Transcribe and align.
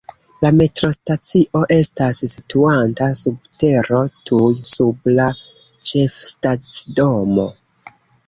La 0.43 0.49
metrostacio 0.59 1.59
estas 1.75 2.21
situanta 2.29 3.09
sub 3.19 3.35
tero, 3.63 4.01
tuj 4.31 4.49
sub 4.71 5.13
la 5.19 5.29
ĉefstacidomo. 5.91 7.47